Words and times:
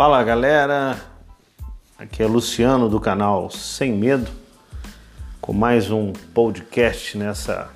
Fala 0.00 0.24
galera, 0.24 0.98
aqui 1.98 2.22
é 2.22 2.26
Luciano 2.26 2.88
do 2.88 2.98
canal 2.98 3.50
Sem 3.50 3.92
Medo, 3.92 4.30
com 5.42 5.52
mais 5.52 5.90
um 5.90 6.14
podcast 6.32 7.18
nessa 7.18 7.68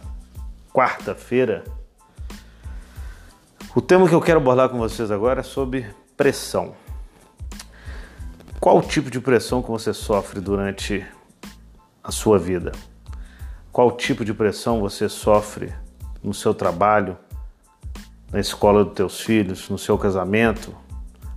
quarta-feira. 0.72 1.64
O 3.76 3.82
tema 3.82 4.08
que 4.08 4.14
eu 4.14 4.22
quero 4.22 4.40
abordar 4.40 4.70
com 4.70 4.78
vocês 4.78 5.10
agora 5.10 5.40
é 5.40 5.42
sobre 5.42 5.86
pressão. 6.16 6.74
Qual 8.58 8.80
tipo 8.80 9.10
de 9.10 9.20
pressão 9.20 9.62
que 9.62 9.70
você 9.70 9.92
sofre 9.92 10.40
durante 10.40 11.06
a 12.02 12.10
sua 12.10 12.38
vida? 12.38 12.72
Qual 13.70 13.92
tipo 13.92 14.24
de 14.24 14.32
pressão 14.32 14.80
você 14.80 15.10
sofre 15.10 15.74
no 16.22 16.32
seu 16.32 16.54
trabalho, 16.54 17.18
na 18.32 18.40
escola 18.40 18.82
dos 18.82 18.94
teus 18.94 19.20
filhos, 19.20 19.68
no 19.68 19.76
seu 19.76 19.98
casamento, 19.98 20.74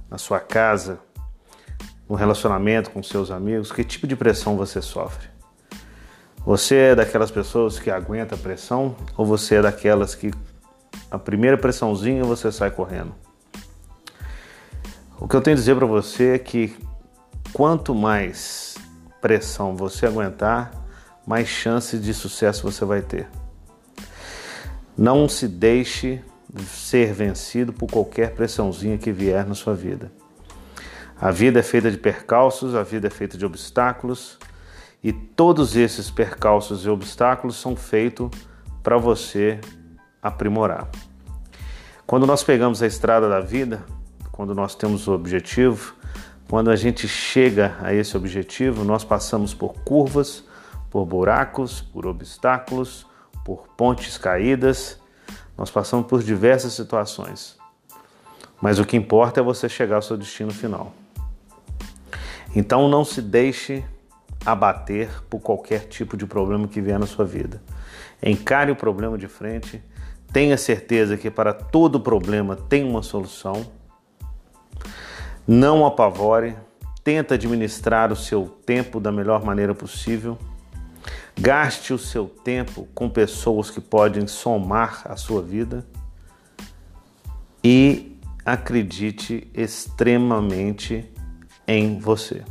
na 0.09 0.17
sua 0.17 0.39
casa, 0.39 0.99
no 2.07 2.15
relacionamento 2.15 2.91
com 2.91 3.01
seus 3.03 3.31
amigos? 3.31 3.71
Que 3.71 3.83
tipo 3.83 4.07
de 4.07 4.15
pressão 4.15 4.55
você 4.55 4.81
sofre? 4.81 5.27
Você 6.45 6.75
é 6.75 6.95
daquelas 6.95 7.29
pessoas 7.29 7.77
que 7.77 7.91
aguenta 7.91 8.35
a 8.35 8.37
pressão 8.37 8.95
ou 9.17 9.25
você 9.25 9.55
é 9.55 9.61
daquelas 9.61 10.15
que 10.15 10.31
a 11.11 11.19
primeira 11.19 11.57
pressãozinha 11.57 12.23
você 12.23 12.51
sai 12.51 12.71
correndo? 12.71 13.13
O 15.19 15.27
que 15.27 15.35
eu 15.35 15.41
tenho 15.41 15.55
a 15.55 15.59
dizer 15.59 15.75
para 15.75 15.85
você 15.85 16.35
é 16.35 16.39
que 16.39 16.77
quanto 17.51 17.93
mais 17.93 18.77
pressão 19.19 19.75
você 19.75 20.05
aguentar, 20.05 20.71
mais 21.25 21.47
chances 21.47 22.01
de 22.01 22.13
sucesso 22.13 22.63
você 22.63 22.85
vai 22.85 23.01
ter. 23.01 23.27
Não 24.97 25.27
se 25.27 25.47
deixe 25.47 26.23
ser 26.65 27.13
vencido 27.13 27.73
por 27.73 27.89
qualquer 27.89 28.33
pressãozinha 28.33 28.97
que 28.97 29.11
vier 29.11 29.45
na 29.45 29.53
sua 29.53 29.73
vida. 29.73 30.11
A 31.19 31.31
vida 31.31 31.59
é 31.59 31.63
feita 31.63 31.89
de 31.89 31.97
percalços, 31.97 32.75
a 32.75 32.83
vida 32.83 33.07
é 33.07 33.09
feita 33.09 33.37
de 33.37 33.45
obstáculos, 33.45 34.37
e 35.03 35.11
todos 35.11 35.75
esses 35.75 36.09
percalços 36.09 36.85
e 36.85 36.89
obstáculos 36.89 37.57
são 37.57 37.75
feitos 37.75 38.29
para 38.83 38.97
você 38.97 39.59
aprimorar. 40.21 40.87
Quando 42.05 42.25
nós 42.25 42.43
pegamos 42.43 42.81
a 42.81 42.87
estrada 42.87 43.27
da 43.27 43.39
vida, 43.39 43.83
quando 44.31 44.55
nós 44.55 44.75
temos 44.75 45.07
o 45.07 45.13
objetivo, 45.13 45.95
quando 46.49 46.69
a 46.69 46.75
gente 46.75 47.07
chega 47.07 47.75
a 47.81 47.93
esse 47.93 48.15
objetivo, 48.15 48.83
nós 48.83 49.03
passamos 49.03 49.53
por 49.53 49.73
curvas, 49.83 50.43
por 50.89 51.05
buracos, 51.05 51.81
por 51.81 52.05
obstáculos, 52.05 53.05
por 53.43 53.67
pontes 53.75 54.17
caídas 54.17 54.99
nós 55.57 55.71
passamos 55.71 56.07
por 56.07 56.21
diversas 56.21 56.73
situações, 56.73 57.57
mas 58.61 58.79
o 58.79 58.85
que 58.85 58.95
importa 58.95 59.39
é 59.39 59.43
você 59.43 59.67
chegar 59.67 59.95
ao 59.95 60.01
seu 60.01 60.17
destino 60.17 60.51
final. 60.51 60.93
Então 62.55 62.87
não 62.87 63.03
se 63.03 63.21
deixe 63.21 63.83
abater 64.45 65.09
por 65.29 65.39
qualquer 65.39 65.87
tipo 65.87 66.15
de 66.15 66.25
problema 66.25 66.67
que 66.67 66.79
vier 66.79 66.99
na 66.99 67.05
sua 67.05 67.25
vida. 67.25 67.61
Encare 68.21 68.71
o 68.71 68.75
problema 68.75 69.17
de 69.17 69.27
frente, 69.27 69.83
tenha 70.31 70.57
certeza 70.57 71.17
que 71.17 71.29
para 71.29 71.53
todo 71.53 71.99
problema 71.99 72.55
tem 72.55 72.83
uma 72.83 73.01
solução. 73.01 73.65
Não 75.47 75.85
apavore, 75.85 76.55
tenta 77.03 77.35
administrar 77.35 78.11
o 78.11 78.15
seu 78.15 78.47
tempo 78.65 78.99
da 78.99 79.11
melhor 79.11 79.43
maneira 79.43 79.73
possível. 79.73 80.37
Gaste 81.39 81.93
o 81.93 81.99
seu 81.99 82.27
tempo 82.27 82.87
com 82.95 83.07
pessoas 83.09 83.69
que 83.69 83.79
podem 83.79 84.25
somar 84.25 85.03
a 85.05 85.15
sua 85.15 85.41
vida 85.41 85.85
e 87.63 88.17
acredite 88.43 89.47
extremamente 89.53 91.11
em 91.67 91.99
você. 91.99 92.43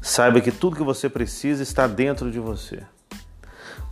Saiba 0.00 0.40
que 0.40 0.50
tudo 0.50 0.76
que 0.76 0.82
você 0.82 1.08
precisa 1.08 1.62
está 1.62 1.86
dentro 1.86 2.32
de 2.32 2.40
você. 2.40 2.82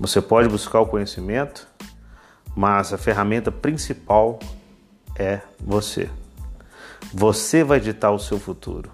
Você 0.00 0.20
pode 0.20 0.48
buscar 0.48 0.80
o 0.80 0.86
conhecimento, 0.86 1.68
mas 2.56 2.92
a 2.92 2.98
ferramenta 2.98 3.52
principal 3.52 4.40
é 5.16 5.40
você. 5.60 6.10
Você 7.12 7.62
vai 7.62 7.78
ditar 7.78 8.10
o 8.10 8.18
seu 8.18 8.40
futuro. 8.40 8.90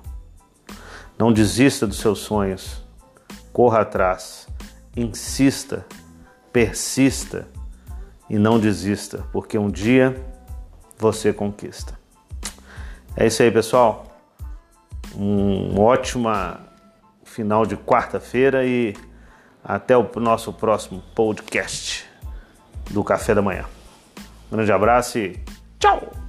Não 1.19 1.33
desista 1.33 1.87
dos 1.87 1.99
seus 1.99 2.19
sonhos. 2.19 2.90
Corra 3.53 3.81
atrás 3.81 4.49
insista, 4.97 5.87
persista 6.53 7.47
e 8.29 8.39
não 8.39 8.59
desista, 8.59 9.25
porque 9.33 9.59
um 9.59 9.69
dia 9.69 10.17
você 10.99 11.33
conquista. 11.33 11.99
É 13.17 13.27
isso 13.27 13.43
aí, 13.43 13.51
pessoal. 13.51 14.07
Um 15.17 15.81
ótimo 15.81 16.29
final 17.25 17.67
de 17.67 17.77
quarta-feira 17.77 18.65
e 18.65 18.95
até 19.65 19.97
o 19.97 20.09
nosso 20.17 20.53
próximo 20.53 21.03
podcast 21.15 22.09
do 22.91 23.03
Café 23.03 23.35
da 23.35 23.43
Manhã. 23.43 23.65
Um 24.51 24.57
grande 24.57 24.73
abraço 24.73 25.19
e 25.19 25.39
tchau! 25.79 26.20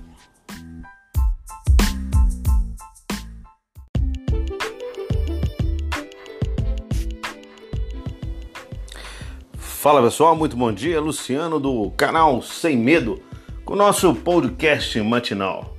Fala 9.82 10.00
pessoal, 10.00 10.36
muito 10.36 10.56
bom 10.56 10.72
dia. 10.72 11.02
Luciano 11.02 11.60
do 11.60 11.90
canal 11.98 12.40
Sem 12.44 12.78
Medo, 12.78 13.20
com 13.66 13.74
o 13.74 13.76
nosso 13.76 14.14
podcast 14.14 15.02
matinal. 15.02 15.76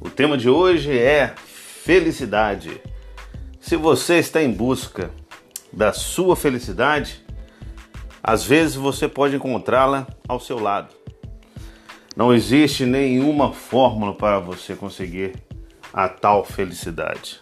O 0.00 0.08
tema 0.08 0.38
de 0.38 0.48
hoje 0.48 0.96
é 0.96 1.34
felicidade. 1.36 2.80
Se 3.60 3.74
você 3.74 4.20
está 4.20 4.40
em 4.40 4.52
busca 4.52 5.10
da 5.72 5.92
sua 5.92 6.36
felicidade, 6.36 7.20
às 8.22 8.44
vezes 8.44 8.76
você 8.76 9.08
pode 9.08 9.34
encontrá-la 9.34 10.06
ao 10.28 10.38
seu 10.38 10.60
lado. 10.60 10.94
Não 12.14 12.32
existe 12.32 12.86
nenhuma 12.86 13.52
fórmula 13.52 14.14
para 14.14 14.38
você 14.38 14.76
conseguir 14.76 15.34
a 15.92 16.08
tal 16.08 16.44
felicidade. 16.44 17.40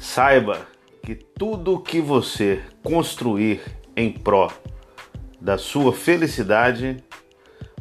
Saiba 0.00 0.66
que 1.04 1.14
tudo 1.14 1.78
que 1.78 2.00
você 2.00 2.60
construir 2.82 3.77
em 3.98 4.12
pró 4.12 4.48
da 5.40 5.58
sua 5.58 5.92
felicidade, 5.92 6.96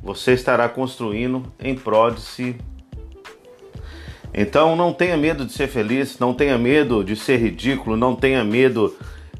você 0.02 0.34
estará 0.34 0.68
construindo 0.68 1.44
em 1.60 1.76
pró 1.76 2.10
de 2.10 2.22
si. 2.22 2.56
Então 4.34 4.76
não 4.76 4.92
tenha 4.92 5.16
medo 5.16 5.46
de 5.46 5.54
ser 5.54 5.68
feliz, 5.68 6.18
não 6.18 6.34
tenha 6.34 6.58
medo 6.58 7.04
de 7.04 7.16
ser 7.16 7.38
ridículo, 7.38 7.96
não 7.96 8.16
tenha 8.16 8.44
medo 8.44 8.96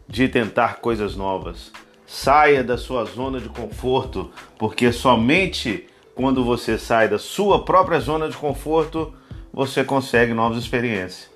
de 0.08 0.28
tentar 0.28 0.76
coisas 0.76 1.16
novas. 1.16 1.72
Saia 2.06 2.64
da 2.64 2.78
sua 2.78 3.06
zona 3.06 3.40
de 3.40 3.50
conforto, 3.50 4.32
porque 4.58 4.92
somente 4.92 5.88
quando 6.16 6.44
você 6.44 6.78
sai 6.78 7.08
da 7.08 7.20
sua 7.20 7.66
própria 7.66 8.00
zona 8.00 8.30
de 8.30 8.38
conforto, 8.38 9.14
você 9.52 9.84
consegue 9.84 10.34
novas 10.34 10.58
experiências. 10.60 11.30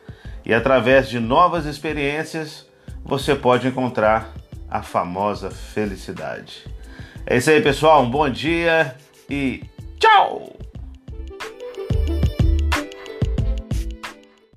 E 0.46 0.54
através 0.54 1.10
de 1.10 1.20
novas 1.20 1.66
experiências, 1.66 2.68
você 3.04 3.36
pode 3.36 3.68
encontrar 3.68 4.34
a 4.72 4.82
famosa 4.82 5.52
felicidade. 5.52 6.66
É 7.26 7.38
isso 7.38 7.50
aí, 7.50 7.62
pessoal. 7.62 8.04
Um 8.04 8.10
bom 8.10 8.30
dia 8.30 8.96
e 9.30 9.64
tchau! 10.00 10.61